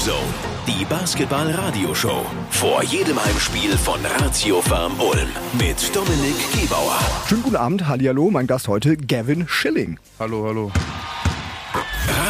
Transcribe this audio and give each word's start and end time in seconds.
Zone, 0.00 0.34
die 0.66 0.84
Basketball-Radioshow. 0.84 2.24
Vor 2.50 2.82
jedem 2.82 3.22
Heimspiel 3.22 3.76
von 3.76 4.00
Ratio 4.18 4.60
Farm 4.60 4.92
Ulm 5.00 5.28
mit 5.58 5.94
Dominik 5.94 6.36
Gebauer. 6.52 6.98
Schönen 7.28 7.42
guten 7.42 7.56
Abend, 7.56 7.86
Hallihallo, 7.86 8.30
mein 8.30 8.46
Gast 8.46 8.68
heute 8.68 8.96
Gavin 8.96 9.46
Schilling. 9.48 9.98
Hallo, 10.18 10.46
hallo. 10.46 10.72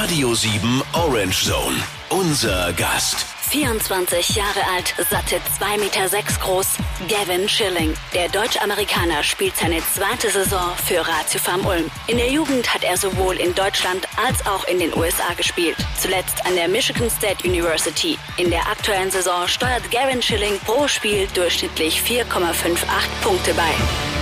Radio 0.04 0.34
7 0.34 0.82
Orange 0.92 1.46
Zone, 1.46 1.82
unser 2.10 2.74
Gast. 2.74 3.24
24 3.48 4.36
Jahre 4.36 4.60
alt, 4.74 4.94
satte 5.08 5.36
2,6 5.58 5.78
Meter 5.78 6.08
sechs 6.10 6.38
groß, 6.38 6.66
Gavin 7.08 7.48
Schilling. 7.48 7.94
Der 8.12 8.28
Deutsch-Amerikaner 8.28 9.22
spielt 9.22 9.56
seine 9.56 9.78
zweite 9.94 10.28
Saison 10.28 10.72
für 10.84 10.98
Ratio 10.98 11.40
Farm 11.40 11.64
Ulm. 11.64 11.90
In 12.06 12.18
der 12.18 12.30
Jugend 12.30 12.74
hat 12.74 12.84
er 12.84 12.98
sowohl 12.98 13.36
in 13.36 13.54
Deutschland 13.54 14.06
als 14.22 14.44
auch 14.46 14.66
in 14.66 14.78
den 14.78 14.94
USA 14.94 15.32
gespielt. 15.38 15.76
Zuletzt 15.98 16.44
an 16.44 16.54
der 16.54 16.68
Michigan 16.68 17.08
State 17.08 17.48
University. 17.48 18.18
In 18.36 18.50
der 18.50 18.68
aktuellen 18.68 19.10
Saison 19.10 19.48
steuert 19.48 19.90
Gavin 19.90 20.20
Schilling 20.20 20.58
pro 20.66 20.86
Spiel 20.86 21.26
durchschnittlich 21.32 22.02
4,58 22.02 22.76
Punkte 23.22 23.54
bei. 23.54 24.13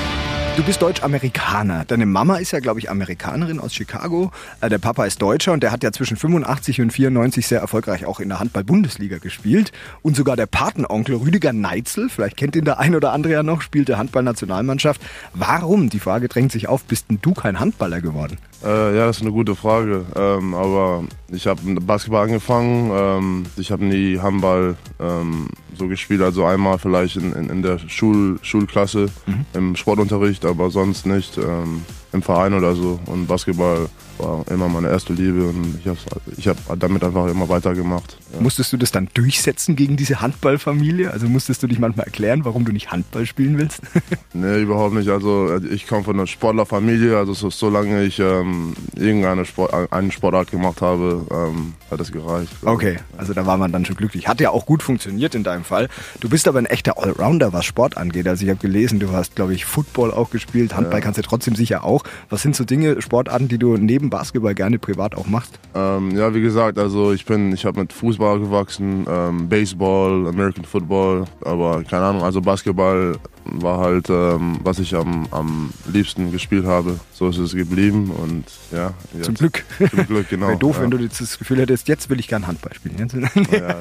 Du 0.55 0.63
bist 0.63 0.83
Deutsch-Amerikaner. 0.83 1.87
Deine 1.87 2.05
Mama 2.05 2.37
ist 2.37 2.51
ja, 2.51 2.61
glaube 2.61 2.79
ich, 2.79 2.91
Amerikanerin 2.91 3.59
aus 3.59 3.73
Chicago. 3.73 4.31
Äh, 4.61 4.69
Der 4.69 4.77
Papa 4.79 5.07
ist 5.07 5.23
Deutscher 5.23 5.53
und 5.55 5.63
der 5.63 5.73
hat 5.73 5.83
ja 5.83 5.93
zwischen 5.93 6.19
85 6.19 6.83
und 6.83 6.93
94 6.93 7.47
sehr 7.47 7.61
erfolgreich 7.61 8.05
auch 8.05 8.21
in 8.21 8.29
der 8.29 8.39
Handball-Bundesliga 8.39 9.17
gespielt. 9.17 9.73
Und 10.03 10.15
sogar 10.15 10.37
der 10.37 10.45
Patenonkel 10.45 11.17
Rüdiger 11.17 11.55
Neitzel, 11.55 12.11
vielleicht 12.11 12.37
kennt 12.37 12.55
ihn 12.55 12.67
der 12.67 12.79
ein 12.79 12.95
oder 12.95 13.13
andere 13.13 13.33
ja 13.33 13.43
noch, 13.43 13.63
spielte 13.63 13.97
Handball-Nationalmannschaft. 13.97 15.01
Warum, 15.33 15.89
die 15.89 16.01
Frage 16.01 16.29
drängt 16.29 16.53
sich 16.53 16.69
auf, 16.69 16.85
bist 16.85 17.09
denn 17.09 17.19
du 17.23 17.33
kein 17.33 17.59
Handballer 17.59 18.03
geworden? 18.03 18.37
Äh, 18.65 18.97
ja, 18.97 19.07
das 19.07 19.17
ist 19.17 19.23
eine 19.23 19.33
gute 19.33 19.55
Frage. 19.55 20.05
Ähm, 20.15 20.55
aber 20.55 21.05
ich 21.29 21.47
habe 21.47 21.61
Basketball 21.81 22.25
angefangen. 22.25 22.91
Ähm, 22.93 23.47
ich 23.57 23.71
habe 23.73 23.85
nie 23.85 24.19
Handball 24.19 24.77
ähm, 25.01 25.49
so 25.77 25.89
gespielt. 25.89 26.23
Also 26.23 26.45
einmal 26.45 26.79
vielleicht 26.79 27.17
in, 27.17 27.33
in, 27.33 27.51
in 27.51 27.63
der 27.63 27.79
Schul, 27.79 28.39
Schulklasse, 28.43 29.07
im 29.55 29.77
Sportunterricht, 29.77 30.45
aber 30.45 30.71
sonst 30.71 31.07
nicht 31.07 31.39
ähm, 31.39 31.83
im 32.13 32.23
Verein 32.23 32.55
oder 32.55 32.75
so. 32.75 33.01
Und 33.07 33.27
Basketball 33.27 33.89
war 34.19 34.45
immer 34.51 34.69
meine 34.69 34.89
erste 34.89 35.13
Liebe 35.13 35.49
und 35.49 35.79
ich 35.81 35.87
habe 35.87 35.99
ich 36.37 36.49
hab 36.49 36.57
damit 36.79 37.03
einfach 37.03 37.27
immer 37.29 37.49
weitergemacht. 37.49 38.19
Ja. 38.33 38.41
Musstest 38.41 38.73
du 38.73 38.77
das 38.77 38.93
dann 38.93 39.09
durchsetzen 39.15 39.77
gegen 39.77 39.97
diese 39.97 40.21
Handballfamilie? 40.21 41.11
Also 41.11 41.29
musstest 41.29 41.63
du 41.63 41.67
dich 41.67 41.79
manchmal 41.79 42.07
erklären, 42.07 42.45
warum 42.45 42.65
du 42.65 42.73
nicht 42.73 42.93
Handball 42.93 43.27
spielen 43.27 43.59
willst? 43.59 43.81
Nee, 44.35 44.63
überhaupt 44.63 44.95
nicht. 44.95 45.11
Also 45.11 45.49
äh, 45.49 45.67
ich 45.69 45.87
komme 45.87 46.05
von 46.05 46.17
einer 46.17 46.27
Sportlerfamilie. 46.27 47.19
Also 47.19 47.35
so, 47.35 47.51
solange 47.51 48.03
ich 48.03 48.19
ähm, 48.19 48.73
irgendeine 48.97 49.45
Sport, 49.45 49.93
eine 49.93 50.11
Sportart 50.11 50.51
gemacht 50.51 50.81
habe, 50.81 51.27
ähm, 51.31 51.75
hat 51.91 52.01
es 52.01 52.11
gereicht. 52.11 52.51
Okay, 52.63 52.99
also 53.19 53.35
da 53.35 53.45
war 53.45 53.59
man 53.59 53.73
dann 53.73 53.85
schon 53.85 53.97
glücklich. 53.97 54.29
Hat 54.29 54.41
ja 54.41 54.51
auch 54.51 54.65
gut 54.65 54.83
funktioniert 54.83 55.35
in 55.35 55.45
deinem 55.45 55.65
Fall. 55.65 55.89
Du 56.21 56.31
bist 56.31 56.49
aber 56.49 56.59
ein 56.59 56.67
echter 56.67 56.99
Allrounder, 56.99 57.53
was 57.53 57.67
Sport 57.67 57.99
angeht. 57.99 58.27
Also 58.27 58.45
ich 58.45 58.51
habe 58.51 58.59
gelesen, 58.59 59.01
du 59.01 59.13
hast, 59.13 59.37
glaube 59.37 59.55
ich, 59.55 59.67
Football 59.67 60.13
auch 60.13 60.31
gespielt. 60.31 60.75
Handball 60.75 61.03
kannst 61.03 61.19
du 61.19 61.23
trotzdem 61.23 61.55
sicher 61.55 61.85
auch. 61.85 62.02
Was 62.31 62.43
sind 62.43 62.57
so 62.57 62.65
Dinge, 62.65 63.01
Sportarten, 63.03 63.49
die 63.49 63.59
du 63.59 63.77
neben 63.77 64.11
Basketball 64.11 64.55
gerne 64.55 64.79
privat 64.79 65.15
auch 65.15 65.27
machst? 65.27 65.59
Ähm, 65.75 66.13
ja, 66.17 66.35
wie 66.35 66.41
gesagt, 66.41 66.79
also 66.79 67.13
ich 67.13 67.25
bin, 67.25 67.53
ich 67.53 67.65
habe 67.65 67.81
mit 67.81 67.93
Fußball 67.93 68.41
gewachsen, 68.41 69.07
ähm, 69.09 69.49
Baseball, 69.49 70.27
American 70.27 70.65
Football, 70.65 71.25
aber 71.45 71.83
keine 71.85 72.05
Ahnung, 72.05 72.23
also 72.23 72.41
Basketball 72.41 73.17
war 73.45 73.79
halt, 73.79 74.09
ähm, 74.09 74.59
was 74.63 74.79
ich 74.79 74.95
am, 74.95 75.27
am 75.31 75.71
liebsten 75.87 76.31
gespielt 76.31 76.65
habe. 76.65 76.99
So 77.13 77.29
ist 77.29 77.39
es 77.39 77.55
geblieben 77.55 78.11
und 78.11 78.45
ja. 78.71 78.95
Jetzt, 79.15 79.27
Zum 79.27 79.35
Glück. 79.35 79.65
Zum 79.79 80.07
Glück, 80.07 80.29
genau. 80.29 80.49
Wäre 80.49 80.59
doof, 80.59 80.77
ja. 80.77 80.83
wenn 80.83 80.91
du 80.91 80.99
das 80.99 81.39
Gefühl 81.39 81.59
hättest, 81.59 81.89
jetzt 81.89 82.11
will 82.11 82.21
ich 82.21 82.29
gern 82.29 82.47
Handball 82.47 82.73
spielen. 82.75 83.09
Ja, 83.53 83.81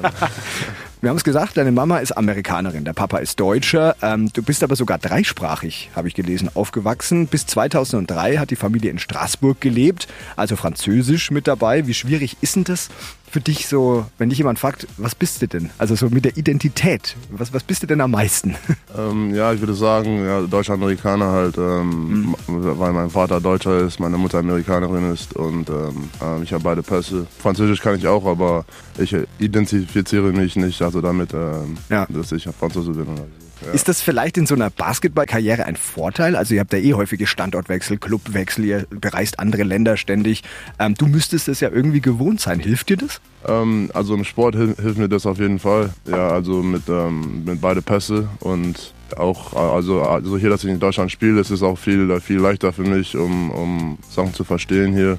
Wir 1.02 1.10
haben 1.10 1.16
es 1.16 1.24
gesagt, 1.24 1.56
deine 1.56 1.72
Mama 1.72 1.98
ist 1.98 2.12
Amerikanerin, 2.12 2.84
der 2.84 2.92
Papa 2.92 3.18
ist 3.18 3.40
Deutscher. 3.40 3.96
Ähm, 4.02 4.32
du 4.32 4.40
bist 4.40 4.62
aber 4.62 4.76
sogar 4.76 4.98
dreisprachig, 4.98 5.90
habe 5.96 6.06
ich 6.06 6.14
gelesen, 6.14 6.48
aufgewachsen. 6.54 7.26
Bis 7.26 7.44
2003 7.44 8.36
hat 8.36 8.50
die 8.50 8.56
Familie 8.56 8.92
in 8.92 9.00
Straßburg 9.00 9.60
gelebt, 9.60 10.06
also 10.36 10.54
Französisch 10.54 11.32
mit 11.32 11.48
dabei. 11.48 11.88
Wie 11.88 11.94
schwierig 11.94 12.36
ist 12.40 12.54
denn 12.54 12.62
das 12.62 12.88
für 13.32 13.40
dich 13.40 13.66
so, 13.66 14.04
wenn 14.18 14.28
dich 14.28 14.36
jemand 14.36 14.58
fragt, 14.58 14.86
was 14.98 15.14
bist 15.14 15.40
du 15.40 15.48
denn? 15.48 15.70
Also 15.78 15.94
so 15.94 16.10
mit 16.10 16.26
der 16.26 16.36
Identität, 16.36 17.16
was, 17.30 17.50
was 17.54 17.62
bist 17.64 17.82
du 17.82 17.86
denn 17.86 18.02
am 18.02 18.10
meisten? 18.10 18.56
ähm, 18.96 19.34
ja, 19.34 19.54
ich 19.54 19.60
würde 19.60 19.72
sagen, 19.72 20.22
ja, 20.22 20.42
Deutsch-Amerikaner 20.42 21.32
halt, 21.32 21.56
ähm, 21.56 22.36
weil 22.46 22.92
mein 22.92 23.08
Vater 23.08 23.40
Deutscher 23.40 23.78
ist, 23.78 23.98
meine 24.00 24.18
Mutter 24.18 24.38
Amerikanerin 24.38 25.10
ist 25.14 25.34
und 25.34 25.70
ähm, 25.70 26.10
ähm, 26.20 26.42
ich 26.42 26.52
habe 26.52 26.62
beide 26.62 26.82
Pässe. 26.82 27.26
Französisch 27.38 27.80
kann 27.80 27.96
ich 27.96 28.06
auch, 28.06 28.26
aber 28.26 28.66
ich 28.98 29.16
identifiziere 29.38 30.30
mich 30.32 30.54
nicht 30.56 30.82
also 30.82 31.00
damit, 31.00 31.32
ähm, 31.32 31.78
Ja. 31.88 32.06
dass 32.10 32.32
ich 32.32 32.46
Franzose 32.60 32.90
bin 32.92 33.06
oder 33.08 33.16
so. 33.22 33.51
Ja. 33.66 33.72
Ist 33.72 33.88
das 33.88 34.00
vielleicht 34.00 34.36
in 34.36 34.46
so 34.46 34.54
einer 34.54 34.70
Basketballkarriere 34.70 35.64
ein 35.64 35.76
Vorteil? 35.76 36.36
Also 36.36 36.54
ihr 36.54 36.60
habt 36.60 36.72
ja 36.72 36.78
eh 36.78 36.94
häufige 36.94 37.26
Standortwechsel, 37.26 37.98
Clubwechsel, 37.98 38.64
ihr 38.64 38.86
bereist 38.90 39.38
andere 39.38 39.62
Länder 39.62 39.96
ständig. 39.96 40.42
Ähm, 40.78 40.94
du 40.94 41.06
müsstest 41.06 41.48
es 41.48 41.60
ja 41.60 41.70
irgendwie 41.70 42.00
gewohnt 42.00 42.40
sein. 42.40 42.60
Hilft 42.60 42.88
dir 42.88 42.96
das? 42.96 43.20
Ähm, 43.46 43.90
also 43.94 44.14
im 44.14 44.24
Sport 44.24 44.56
hilft, 44.56 44.80
hilft 44.80 44.98
mir 44.98 45.08
das 45.08 45.26
auf 45.26 45.38
jeden 45.38 45.58
Fall. 45.58 45.90
Ja, 46.06 46.30
also 46.30 46.62
mit, 46.62 46.88
ähm, 46.88 47.44
mit 47.44 47.60
beide 47.60 47.82
Pässe 47.82 48.28
und 48.40 48.94
auch, 49.16 49.52
also, 49.54 50.02
also 50.02 50.38
hier, 50.38 50.48
dass 50.48 50.64
ich 50.64 50.70
in 50.70 50.80
Deutschland 50.80 51.12
spiele, 51.12 51.40
ist 51.40 51.50
es 51.50 51.62
auch 51.62 51.78
viel, 51.78 52.18
viel 52.20 52.38
leichter 52.38 52.72
für 52.72 52.82
mich, 52.82 53.16
um, 53.16 53.50
um 53.50 53.98
Sachen 54.08 54.32
zu 54.32 54.42
verstehen 54.44 54.94
hier. 54.94 55.18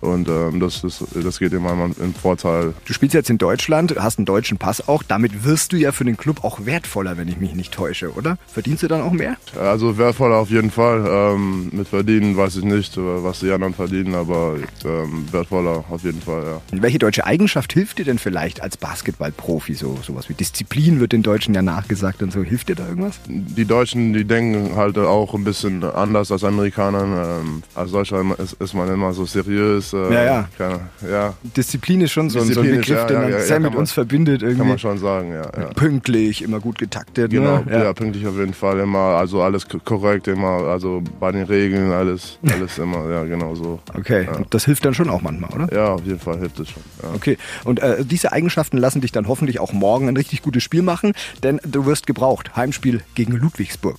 Und 0.00 0.28
ähm, 0.28 0.60
das, 0.60 0.82
das, 0.82 1.04
das 1.14 1.38
geht 1.38 1.52
immer 1.52 1.72
im 1.72 2.14
Vorteil. 2.14 2.74
Du 2.84 2.92
spielst 2.92 3.14
jetzt 3.14 3.30
in 3.30 3.38
Deutschland, 3.38 3.94
hast 3.98 4.18
einen 4.18 4.26
deutschen 4.26 4.58
Pass 4.58 4.86
auch. 4.88 5.02
Damit 5.02 5.44
wirst 5.44 5.72
du 5.72 5.76
ja 5.76 5.92
für 5.92 6.04
den 6.04 6.16
Club 6.16 6.44
auch 6.44 6.64
wertvoller, 6.66 7.16
wenn 7.16 7.28
ich 7.28 7.38
mich 7.38 7.54
nicht 7.54 7.72
täusche, 7.72 8.12
oder? 8.12 8.38
Verdienst 8.46 8.82
du 8.82 8.88
dann 8.88 9.02
auch 9.02 9.12
mehr? 9.12 9.36
Also 9.58 9.98
wertvoller 9.98 10.36
auf 10.36 10.50
jeden 10.50 10.70
Fall. 10.70 11.04
Ähm, 11.06 11.70
mit 11.72 11.88
Verdienen 11.88 12.36
weiß 12.36 12.56
ich 12.56 12.64
nicht, 12.64 12.96
äh, 12.96 13.00
was 13.00 13.40
die 13.40 13.50
anderen 13.50 13.74
verdienen, 13.74 14.14
aber 14.14 14.56
ähm, 14.84 15.26
wertvoller 15.30 15.84
auf 15.90 16.02
jeden 16.04 16.20
Fall, 16.20 16.42
ja. 16.44 16.60
Und 16.72 16.82
welche 16.82 16.98
deutsche 16.98 17.24
Eigenschaft 17.26 17.72
hilft 17.72 17.98
dir 17.98 18.04
denn 18.04 18.18
vielleicht 18.18 18.62
als 18.62 18.76
Basketballprofi? 18.76 19.74
So 19.74 19.98
sowas 20.02 20.28
wie 20.28 20.34
Disziplin 20.34 21.00
wird 21.00 21.12
den 21.12 21.22
Deutschen 21.22 21.54
ja 21.54 21.62
nachgesagt 21.62 22.22
und 22.22 22.32
so. 22.32 22.42
Hilft 22.42 22.68
dir 22.68 22.74
da 22.74 22.88
irgendwas? 22.88 23.20
Die 23.26 23.64
Deutschen, 23.64 24.12
die 24.12 24.24
denken 24.24 24.76
halt 24.76 24.98
auch 24.98 25.34
ein 25.34 25.44
bisschen 25.44 25.82
anders 25.84 26.30
als 26.32 26.44
Amerikaner. 26.44 27.40
Ähm, 27.40 27.62
als 27.74 27.92
Deutscher 27.92 28.24
ist, 28.38 28.54
ist 28.54 28.74
man 28.74 28.88
immer 28.88 29.12
so 29.12 29.26
seriös. 29.26 29.85
Äh, 29.92 30.12
Ja, 30.14 30.24
ja. 30.24 30.48
Keine, 30.56 30.80
ja, 31.10 31.34
Disziplin 31.56 32.00
ist 32.00 32.12
schon 32.12 32.30
so, 32.30 32.40
ein- 32.40 32.52
so 32.52 32.60
ein 32.60 32.66
ist, 32.66 32.72
Begriff, 32.76 32.88
ja, 32.98 33.04
den 33.06 33.20
man 33.22 33.30
ja, 33.30 33.40
sehr 33.40 33.60
mit 33.60 33.70
man- 33.72 33.80
uns 33.80 33.92
verbindet 33.92 34.42
irgendwie. 34.42 34.58
kann 34.58 34.68
man 34.68 34.78
schon 34.78 34.98
sagen, 34.98 35.32
ja. 35.32 35.42
ja. 35.42 35.66
Pünktlich, 35.74 36.42
immer 36.42 36.60
gut 36.60 36.78
getaktet. 36.78 37.30
Genau, 37.30 37.58
ne? 37.64 37.84
ja. 37.84 37.92
pünktlich 37.92 38.26
auf 38.26 38.36
jeden 38.36 38.54
Fall 38.54 38.78
immer, 38.80 38.98
also 39.16 39.42
alles 39.42 39.66
korrekt 39.84 40.28
immer, 40.28 40.64
also 40.66 41.02
bei 41.20 41.32
den 41.32 41.44
Regeln 41.44 41.92
alles, 41.92 42.38
alles 42.50 42.78
immer, 42.78 43.08
ja 43.10 43.24
genau 43.24 43.54
so. 43.54 43.80
Okay, 43.96 44.28
und 44.36 44.52
das 44.54 44.64
hilft 44.64 44.84
dann 44.84 44.94
schon 44.94 45.08
auch 45.10 45.22
manchmal, 45.22 45.50
oder? 45.50 45.74
Ja, 45.74 45.88
auf 45.94 46.04
jeden 46.04 46.20
Fall 46.20 46.38
hilft 46.38 46.60
es 46.60 46.68
schon. 46.70 46.82
Ja. 47.02 47.08
Okay, 47.14 47.38
und 47.64 47.80
äh, 47.80 48.04
diese 48.04 48.32
Eigenschaften 48.32 48.76
lassen 48.78 49.00
dich 49.00 49.12
dann 49.12 49.28
hoffentlich 49.28 49.60
auch 49.60 49.72
morgen 49.72 50.08
ein 50.08 50.16
richtig 50.16 50.42
gutes 50.42 50.62
Spiel 50.62 50.82
machen, 50.82 51.12
denn 51.42 51.60
du 51.64 51.86
wirst 51.86 52.06
gebraucht. 52.06 52.54
Heimspiel 52.56 53.02
gegen 53.14 53.32
Ludwigsburg. 53.32 53.96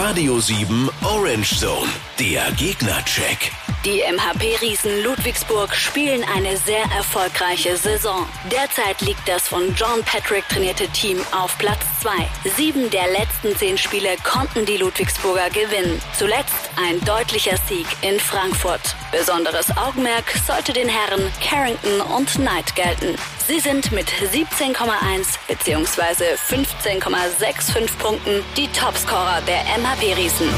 Radio 0.00 0.38
7 0.40 0.88
Orange 1.02 1.56
Zone, 1.58 1.88
der 2.18 2.42
Gegnercheck. 2.56 3.52
Die 3.84 4.00
MHP-Riesen 4.00 5.02
Ludwigsburg 5.02 5.76
spielen 5.76 6.24
eine 6.34 6.56
sehr 6.56 6.84
erfolgreiche 6.96 7.76
Saison. 7.76 8.26
Derzeit 8.50 9.02
liegt 9.02 9.28
das 9.28 9.48
von 9.48 9.74
John 9.74 10.02
Patrick 10.06 10.48
trainierte 10.48 10.88
Team 10.88 11.18
auf 11.32 11.58
Platz 11.58 11.80
2. 12.00 12.10
Sieben 12.56 12.88
der 12.88 13.08
letzten 13.08 13.54
zehn 13.54 13.76
Spiele 13.76 14.16
konnten 14.24 14.64
die 14.64 14.78
Ludwigsburger 14.78 15.50
gewinnen. 15.50 16.00
Zuletzt 16.16 16.70
ein 16.76 16.98
deutlicher 17.04 17.58
Sieg 17.68 17.86
in 18.00 18.18
Frankfurt. 18.18 18.96
Besonderes 19.12 19.66
Augenmerk 19.76 20.32
sollte 20.46 20.72
den 20.72 20.88
Herren 20.88 21.30
Carrington 21.46 22.00
und 22.00 22.30
Knight 22.36 22.74
gelten. 22.74 23.16
Sie 23.46 23.60
sind 23.60 23.92
mit 23.92 24.08
17,1 24.08 25.36
bzw. 25.46 26.36
15,65 26.48 27.98
Punkten 27.98 28.42
die 28.56 28.68
Topscorer 28.68 29.42
der 29.46 29.62
MHP-Riesen. 29.78 30.48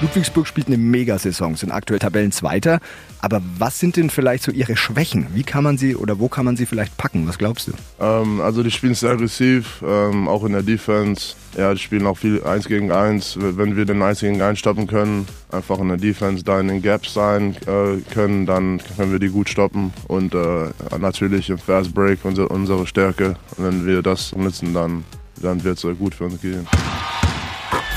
Ludwigsburg 0.00 0.46
spielt 0.46 0.68
eine 0.68 0.76
Megasaison, 0.76 1.56
sind 1.56 1.72
aktuell 1.72 1.98
Tabellenzweiter. 1.98 2.78
Aber 3.20 3.42
was 3.58 3.80
sind 3.80 3.96
denn 3.96 4.10
vielleicht 4.10 4.44
so 4.44 4.52
ihre 4.52 4.76
Schwächen? 4.76 5.26
Wie 5.34 5.42
kann 5.42 5.64
man 5.64 5.76
sie 5.76 5.96
oder 5.96 6.20
wo 6.20 6.28
kann 6.28 6.44
man 6.44 6.56
sie 6.56 6.66
vielleicht 6.66 6.96
packen? 6.96 7.26
Was 7.26 7.36
glaubst 7.36 7.66
du? 7.66 7.72
Ähm, 7.98 8.40
also 8.40 8.62
die 8.62 8.70
spielen 8.70 8.94
sehr 8.94 9.10
aggressiv, 9.10 9.82
ähm, 9.84 10.28
auch 10.28 10.44
in 10.44 10.52
der 10.52 10.62
Defense. 10.62 11.34
Ja, 11.56 11.74
die 11.74 11.80
spielen 11.80 12.06
auch 12.06 12.16
viel 12.16 12.44
1 12.44 12.68
gegen 12.68 12.92
1. 12.92 13.38
Wenn 13.40 13.76
wir 13.76 13.86
den 13.86 14.00
1 14.00 14.20
gegen 14.20 14.40
1 14.40 14.60
stoppen 14.60 14.86
können, 14.86 15.26
einfach 15.50 15.80
in 15.80 15.88
der 15.88 15.96
Defense 15.96 16.44
da 16.44 16.60
in 16.60 16.68
den 16.68 16.80
Gaps 16.80 17.14
sein 17.14 17.56
äh, 17.66 18.00
können, 18.12 18.46
dann 18.46 18.80
können 18.96 19.10
wir 19.10 19.18
die 19.18 19.30
gut 19.30 19.48
stoppen. 19.48 19.92
Und 20.06 20.32
äh, 20.32 20.70
natürlich 21.00 21.50
im 21.50 21.58
Fast 21.58 21.92
Break 21.92 22.20
unsere, 22.22 22.48
unsere 22.48 22.86
Stärke. 22.86 23.34
Und 23.56 23.64
wenn 23.64 23.86
wir 23.86 24.02
das 24.02 24.32
nutzen, 24.36 24.72
dann, 24.74 25.02
dann 25.42 25.64
wird 25.64 25.82
es 25.82 25.98
gut 25.98 26.14
für 26.14 26.26
uns 26.26 26.40
gehen. 26.40 26.68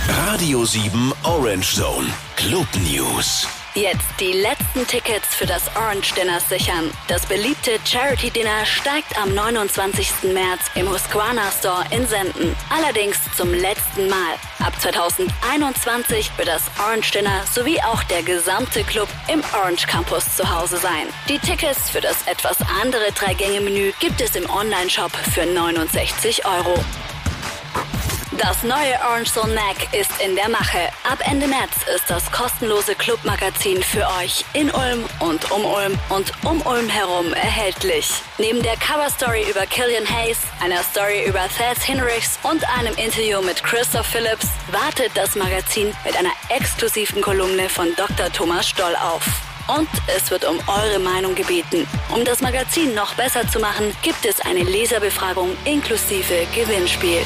Radio 0.08 0.66
7 0.66 1.14
Orange 1.24 1.76
Zone, 1.76 2.08
Club 2.36 2.68
News. 2.92 3.48
Jetzt 3.76 4.04
die 4.20 4.34
letzten 4.34 4.86
Tickets 4.88 5.34
für 5.34 5.46
das 5.46 5.64
Orange 5.76 6.14
Dinner 6.16 6.40
sichern. 6.40 6.92
Das 7.08 7.26
beliebte 7.26 7.72
Charity 7.86 8.30
Dinner 8.32 8.66
steigt 8.66 9.18
am 9.22 9.34
29. 9.34 10.34
März 10.34 10.62
im 10.76 10.90
Husqvarna 10.90 11.52
Store 11.58 11.86
in 11.92 12.06
Senden. 12.08 12.56
Allerdings 12.70 13.18
zum 13.38 13.54
letzten 13.54 14.10
Mal. 14.10 14.34
Ab 14.60 14.74
2021 14.82 16.32
wird 16.38 16.48
das 16.48 16.64
Orange 16.80 17.12
Dinner 17.12 17.44
sowie 17.54 17.80
auch 17.82 18.04
der 18.04 18.24
gesamte 18.24 18.84
Club 18.84 19.08
im 19.32 19.42
Orange 19.54 19.88
Campus 19.88 20.36
zu 20.36 20.50
Hause 20.50 20.78
sein. 20.78 21.08
Die 21.30 21.40
Tickets 21.40 21.90
für 21.90 22.02
das 22.02 22.28
etwas 22.28 22.58
andere 22.82 23.12
Drei-Gänge-Menü 23.14 23.94
gibt 24.00 24.20
es 24.20 24.36
im 24.36 24.50
Online-Shop 24.50 25.12
für 25.34 25.46
69 25.46 26.46
Euro. 26.46 26.84
Das 28.42 28.64
neue 28.64 29.00
Orange 29.08 29.32
Zone 29.32 29.54
Mac 29.54 29.94
ist 29.94 30.10
in 30.20 30.36
der 30.36 30.50
Mache. 30.50 30.90
Ab 31.04 31.20
Ende 31.30 31.46
März 31.46 31.74
ist 31.94 32.10
das 32.10 32.32
kostenlose 32.32 32.96
Clubmagazin 32.96 33.84
für 33.84 34.04
euch 34.20 34.44
in 34.54 34.72
Ulm 34.72 35.06
und 35.20 35.52
um 35.52 35.64
Ulm 35.64 36.00
und 36.10 36.32
um 36.44 36.60
Ulm 36.66 36.90
herum 36.90 37.34
erhältlich. 37.34 38.10
Neben 38.40 38.64
der 38.64 38.78
Coverstory 38.78 39.48
über 39.48 39.68
Killian 39.68 40.08
Hayes, 40.10 40.40
einer 40.60 40.82
Story 40.82 41.24
über 41.28 41.42
Thad 41.56 41.78
Hinrichs 41.84 42.40
und 42.42 42.68
einem 42.80 42.96
Interview 42.96 43.44
mit 43.44 43.64
Christoph 43.64 44.08
Phillips 44.08 44.48
wartet 44.72 45.12
das 45.14 45.36
Magazin 45.36 45.96
mit 46.04 46.18
einer 46.18 46.34
exklusiven 46.50 47.22
Kolumne 47.22 47.70
von 47.70 47.96
Dr. 47.96 48.32
Thomas 48.34 48.68
Stoll 48.68 48.96
auf. 48.96 49.24
Und 49.68 49.90
es 50.18 50.32
wird 50.32 50.46
um 50.46 50.58
eure 50.66 50.98
Meinung 50.98 51.36
gebeten. 51.36 51.88
Um 52.10 52.26
das 52.26 52.42
Magazin 52.42 52.96
noch 52.96 53.14
besser 53.14 53.48
zu 53.48 53.60
machen, 53.60 53.96
gibt 54.02 54.26
es 54.26 54.42
eine 54.42 54.64
Leserbefragung 54.64 55.56
inklusive 55.64 56.48
Gewinnspiel. 56.56 57.22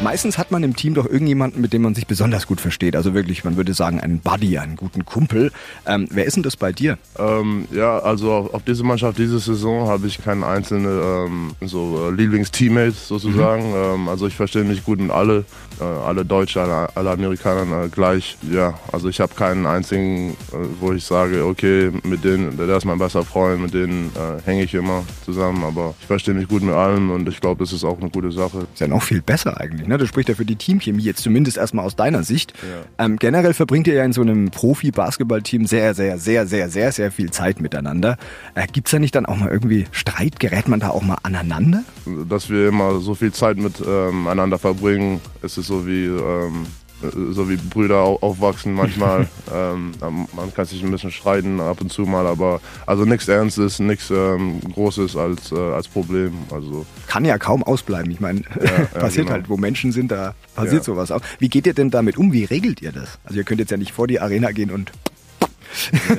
Meistens 0.00 0.38
hat 0.38 0.52
man 0.52 0.62
im 0.62 0.76
Team 0.76 0.94
doch 0.94 1.06
irgendjemanden, 1.06 1.60
mit 1.60 1.72
dem 1.72 1.82
man 1.82 1.96
sich 1.96 2.06
besonders 2.06 2.46
gut 2.46 2.60
versteht. 2.60 2.94
Also 2.94 3.14
wirklich, 3.14 3.42
man 3.42 3.56
würde 3.56 3.74
sagen, 3.74 4.00
einen 4.00 4.20
Buddy, 4.20 4.56
einen 4.56 4.76
guten 4.76 5.04
Kumpel. 5.04 5.50
Ähm, 5.86 6.06
wer 6.12 6.24
ist 6.24 6.36
denn 6.36 6.44
das 6.44 6.56
bei 6.56 6.70
dir? 6.70 6.98
Ähm, 7.18 7.66
ja, 7.72 7.98
also 7.98 8.32
auf, 8.32 8.54
auf 8.54 8.62
diese 8.62 8.84
Mannschaft, 8.84 9.18
diese 9.18 9.40
Saison 9.40 9.88
habe 9.88 10.06
ich 10.06 10.22
keinen 10.22 10.44
einzelnen 10.44 10.86
ähm, 10.86 11.50
so, 11.66 12.08
äh, 12.08 12.14
Lieblingsteammate 12.14 12.92
sozusagen. 12.92 13.70
Mhm. 13.70 14.02
Ähm, 14.02 14.08
also 14.08 14.28
ich 14.28 14.36
verstehe 14.36 14.62
mich 14.62 14.84
gut 14.84 15.00
mit 15.00 15.10
alle, 15.10 15.44
äh, 15.80 15.82
alle 15.82 16.24
Deutsche, 16.24 16.62
alle, 16.62 16.94
alle 16.94 17.10
Amerikaner 17.10 17.86
äh, 17.86 17.88
gleich. 17.88 18.38
Ja, 18.52 18.78
also 18.92 19.08
ich 19.08 19.18
habe 19.18 19.34
keinen 19.34 19.66
einzigen, 19.66 20.30
äh, 20.52 20.56
wo 20.78 20.92
ich 20.92 21.04
sage, 21.04 21.44
okay, 21.44 21.90
mit 22.04 22.22
denen, 22.22 22.56
der 22.56 22.76
ist 22.76 22.84
mein 22.84 22.98
bester 22.98 23.24
Freund, 23.24 23.60
mit 23.62 23.74
denen 23.74 24.12
äh, 24.14 24.40
hänge 24.46 24.62
ich 24.62 24.74
immer 24.74 25.02
zusammen. 25.24 25.64
Aber 25.64 25.94
ich 25.98 26.06
verstehe 26.06 26.34
mich 26.34 26.46
gut 26.46 26.62
mit 26.62 26.74
allen 26.74 27.10
und 27.10 27.28
ich 27.28 27.40
glaube, 27.40 27.64
das 27.64 27.72
ist 27.72 27.82
auch 27.82 28.00
eine 28.00 28.10
gute 28.10 28.30
Sache. 28.30 28.68
Ist 28.72 28.80
ja 28.80 28.86
noch 28.86 29.02
viel 29.02 29.22
besser 29.22 29.60
eigentlich. 29.60 29.87
Ne? 29.88 29.98
Das 29.98 30.08
spricht 30.08 30.28
ja 30.28 30.34
für 30.34 30.44
die 30.44 30.56
Teamchemie, 30.56 31.02
jetzt 31.02 31.22
zumindest 31.22 31.56
erstmal 31.56 31.84
aus 31.84 31.96
deiner 31.96 32.22
Sicht. 32.22 32.52
Ja. 32.62 33.04
Ähm, 33.04 33.16
generell 33.16 33.54
verbringt 33.54 33.86
ihr 33.86 33.94
ja 33.94 34.04
in 34.04 34.12
so 34.12 34.20
einem 34.20 34.50
Profi-Basketball-Team 34.50 35.66
sehr, 35.66 35.94
sehr, 35.94 36.18
sehr, 36.18 36.46
sehr, 36.46 36.68
sehr, 36.68 36.92
sehr 36.92 37.10
viel 37.10 37.30
Zeit 37.30 37.60
miteinander. 37.60 38.16
Äh, 38.54 38.66
Gibt 38.72 38.88
es 38.88 38.92
da 38.92 38.98
nicht 38.98 39.14
dann 39.14 39.26
auch 39.26 39.36
mal 39.36 39.48
irgendwie 39.48 39.86
Streit? 39.90 40.38
Gerät 40.38 40.68
man 40.68 40.80
da 40.80 40.90
auch 40.90 41.02
mal 41.02 41.18
aneinander? 41.22 41.82
Dass 42.28 42.50
wir 42.50 42.68
immer 42.68 43.00
so 43.00 43.14
viel 43.14 43.32
Zeit 43.32 43.56
miteinander 43.56 44.56
ähm, 44.56 44.60
verbringen, 44.60 45.20
ist 45.42 45.56
es 45.56 45.66
so 45.66 45.86
wie 45.86 46.06
ähm, 46.06 46.66
so 47.00 47.48
wie 47.48 47.56
Brüder 47.56 47.98
aufwachsen 48.00 48.74
manchmal. 48.74 49.28
ähm, 49.54 49.92
man 50.34 50.52
kann 50.54 50.64
sich 50.64 50.82
ein 50.82 50.90
bisschen 50.90 51.10
streiten 51.10 51.60
ab 51.60 51.80
und 51.80 51.92
zu 51.92 52.02
mal, 52.02 52.26
aber 52.26 52.60
also 52.86 53.04
nichts 53.04 53.28
Ernstes, 53.28 53.78
nichts 53.78 54.10
ähm, 54.10 54.60
Großes 54.60 55.16
als, 55.16 55.52
äh, 55.52 55.56
als 55.56 55.88
Problem. 55.88 56.32
Also 56.50 56.86
kann 57.06 57.24
ja 57.24 57.38
kaum 57.38 57.62
ausbleiben. 57.62 58.10
Ich 58.10 58.20
meine, 58.20 58.40
ja, 58.40 58.84
passiert 59.00 59.26
genau. 59.26 59.32
halt, 59.32 59.48
wo 59.48 59.56
Menschen 59.56 59.92
sind, 59.92 60.10
da 60.10 60.34
passiert 60.54 60.84
sowas 60.84 61.10
auch. 61.10 61.20
Wie 61.38 61.48
geht 61.48 61.66
ihr 61.66 61.74
denn 61.74 61.90
damit 61.90 62.16
um? 62.16 62.32
Wie 62.32 62.44
regelt 62.44 62.82
ihr 62.82 62.92
das? 62.92 63.18
Also 63.24 63.38
ihr 63.38 63.44
könnt 63.44 63.60
jetzt 63.60 63.70
ja 63.70 63.76
nicht 63.76 63.92
vor 63.92 64.06
die 64.06 64.20
Arena 64.20 64.50
gehen 64.50 64.70
und 64.70 64.92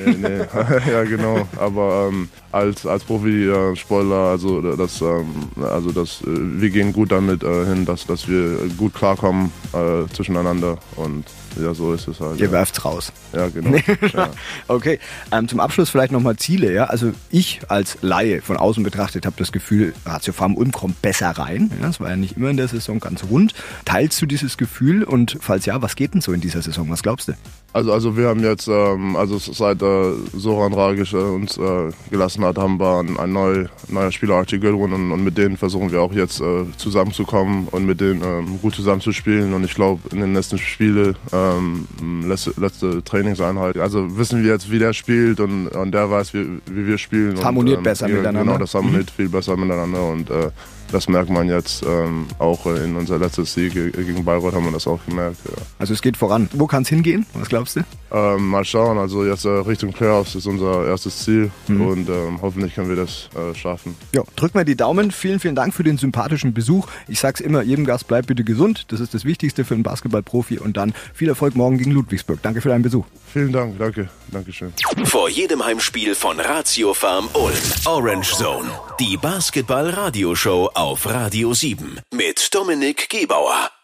nee, 0.05 0.15
nee. 0.17 0.37
ja 0.91 1.03
genau. 1.03 1.47
Aber 1.57 2.09
ähm, 2.09 2.29
als 2.51 2.85
als 2.85 3.03
Profi-Spoiler, 3.03 4.31
also 4.31 4.61
das, 4.75 5.01
ähm, 5.01 5.49
also 5.61 5.91
das, 5.91 6.21
äh, 6.21 6.27
wir 6.27 6.69
gehen 6.69 6.93
gut 6.93 7.11
damit 7.11 7.43
äh, 7.43 7.65
hin, 7.65 7.85
dass 7.85 8.05
dass 8.05 8.27
wir 8.27 8.69
gut 8.77 8.93
klarkommen 8.93 9.51
äh, 9.73 10.11
zwischeneinander 10.13 10.77
und 10.95 11.25
ja, 11.61 11.73
so 11.73 11.93
ist 11.93 12.07
es 12.07 12.19
halt. 12.19 12.39
Ihr 12.39 12.47
ja. 12.47 12.51
werft's 12.51 12.83
raus. 12.85 13.11
Ja, 13.33 13.49
genau. 13.49 13.77
ja. 14.13 14.29
Okay, 14.67 14.99
ähm, 15.31 15.47
zum 15.47 15.59
Abschluss 15.59 15.89
vielleicht 15.89 16.11
nochmal 16.11 16.37
Ziele. 16.37 16.71
Ja? 16.71 16.85
Also 16.85 17.11
ich 17.29 17.61
als 17.67 17.97
Laie 18.01 18.41
von 18.41 18.57
außen 18.57 18.83
betrachtet 18.83 19.25
habe 19.25 19.35
das 19.37 19.51
Gefühl, 19.51 19.93
Ratio 20.05 20.33
Farm 20.33 20.55
Ulm 20.55 20.71
kommt 20.71 21.01
besser 21.01 21.31
rein. 21.31 21.71
Ja, 21.79 21.87
das 21.87 21.99
war 21.99 22.09
ja 22.09 22.15
nicht 22.15 22.37
immer 22.37 22.49
in 22.49 22.57
der 22.57 22.67
Saison 22.67 22.99
ganz 22.99 23.23
rund. 23.29 23.53
Teilst 23.85 24.21
du 24.21 24.25
dieses 24.25 24.57
Gefühl 24.57 25.03
und 25.03 25.37
falls 25.41 25.65
ja, 25.65 25.81
was 25.81 25.95
geht 25.95 26.13
denn 26.13 26.21
so 26.21 26.33
in 26.33 26.41
dieser 26.41 26.61
Saison? 26.61 26.89
Was 26.89 27.03
glaubst 27.03 27.27
du? 27.27 27.33
Also, 27.73 27.93
also 27.93 28.17
wir 28.17 28.27
haben 28.27 28.43
jetzt, 28.43 28.67
ähm, 28.67 29.15
also 29.15 29.37
seit 29.53 29.81
äh, 29.81 30.13
Soran 30.33 30.73
Ragic 30.73 31.13
äh, 31.13 31.17
uns 31.17 31.57
äh, 31.57 31.91
gelassen 32.09 32.43
hat, 32.43 32.57
haben 32.57 32.79
wir 32.79 32.99
ein, 32.99 33.17
ein 33.17 33.33
neu, 33.33 33.65
neuer 33.87 34.11
Spieler 34.11 34.35
Archie 34.35 34.59
Gilrun 34.59 34.93
und, 34.93 35.11
und, 35.11 35.23
mit 35.23 35.37
denen 35.37 35.57
versuchen 35.57 35.91
wir 35.91 36.01
auch 36.01 36.13
jetzt 36.13 36.41
äh, 36.41 36.65
zusammenzukommen 36.77 37.67
und 37.69 37.85
mit 37.85 38.01
denen 38.01 38.21
ähm, 38.23 38.59
gut 38.61 38.75
zusammenzuspielen 38.75 39.53
und 39.53 39.63
ich 39.63 39.75
glaube 39.75 40.01
in 40.11 40.19
den 40.21 40.33
nächsten 40.33 40.57
Spielen 40.57 41.15
ähm, 41.31 41.87
letzte, 42.27 42.53
letzte 42.59 43.03
Trainingseinheit, 43.03 43.77
also 43.77 44.17
wissen 44.17 44.43
wir 44.43 44.51
jetzt 44.51 44.71
wie 44.71 44.79
der 44.79 44.93
spielt 44.93 45.39
und, 45.39 45.67
und 45.67 45.91
der 45.91 46.09
weiß 46.09 46.33
wie, 46.33 46.59
wie 46.65 46.87
wir 46.87 46.97
spielen. 46.97 47.43
Harmoniert 47.43 47.77
und, 47.77 47.85
ähm, 47.85 47.91
besser 47.91 48.07
miteinander. 48.07 48.43
Genau, 48.43 48.57
das 48.57 48.73
harmoniert 48.73 49.11
mhm. 49.11 49.15
viel 49.15 49.29
besser 49.29 49.57
miteinander 49.57 50.03
und 50.07 50.29
äh, 50.29 50.49
das 50.91 51.07
merkt 51.07 51.29
man 51.29 51.47
jetzt 51.47 51.83
ähm, 51.85 52.27
auch 52.39 52.65
in 52.65 52.95
unser 52.95 53.17
letztes 53.17 53.53
Sieg 53.53 53.73
gegen 53.73 54.23
Bayreuth 54.25 54.53
haben 54.53 54.65
wir 54.65 54.71
das 54.71 54.87
auch 54.87 54.99
gemerkt. 55.07 55.37
Ja. 55.45 55.57
Also 55.77 55.93
es 55.93 56.01
geht 56.01 56.17
voran. 56.17 56.49
Wo 56.53 56.67
kann 56.67 56.83
es 56.83 56.89
hingehen? 56.89 57.25
Was 57.33 57.49
glaubst 57.49 57.75
du? 57.75 57.81
Ähm, 58.11 58.47
mal 58.47 58.65
schauen. 58.65 58.97
Also 58.97 59.25
jetzt 59.25 59.45
äh, 59.45 59.49
Richtung 59.49 59.93
Playoffs 59.93 60.35
ist 60.35 60.47
unser 60.47 60.87
erstes 60.87 61.19
Ziel 61.19 61.51
mhm. 61.67 61.81
und 61.81 62.09
ähm, 62.09 62.39
hoffentlich 62.41 62.75
können 62.75 62.89
wir 62.89 62.95
das 62.95 63.29
äh, 63.35 63.53
schaffen. 63.55 63.95
Ja, 64.13 64.23
drück 64.35 64.55
mal 64.55 64.65
die 64.65 64.75
Daumen. 64.75 65.11
Vielen, 65.11 65.39
vielen 65.39 65.55
Dank 65.55 65.73
für 65.73 65.83
den 65.83 65.97
sympathischen 65.97 66.53
Besuch. 66.53 66.87
Ich 67.07 67.19
sag's 67.19 67.39
immer, 67.39 67.61
jedem 67.61 67.85
Gast 67.85 68.07
bleibt 68.07 68.27
bitte 68.27 68.43
gesund. 68.43 68.85
Das 68.89 68.99
ist 68.99 69.13
das 69.13 69.25
Wichtigste 69.25 69.65
für 69.65 69.75
einen 69.75 69.83
Basketballprofi 69.83 70.59
und 70.59 70.77
dann 70.77 70.93
viel 71.13 71.29
Erfolg 71.29 71.55
morgen 71.55 71.77
gegen 71.77 71.91
Ludwigsburg. 71.91 72.39
Danke 72.41 72.61
für 72.61 72.69
deinen 72.69 72.83
Besuch. 72.83 73.05
Vielen 73.31 73.51
Dank, 73.51 73.77
danke, 73.77 74.09
Dankeschön. 74.31 74.73
Vor 75.03 75.29
jedem 75.29 75.63
Heimspiel 75.63 76.15
von 76.15 76.39
Ratio 76.39 76.93
Farm 76.93 77.29
Ulm. 77.33 77.53
Orange 77.85 78.33
Zone. 78.33 78.69
Die 78.99 79.17
Basketball-Radioshow 79.17 80.71
auf 80.79 81.05
Radio 81.05 81.53
7 81.53 81.99
mit 82.13 82.55
Dominik 82.55 83.09
Gebauer. 83.09 83.78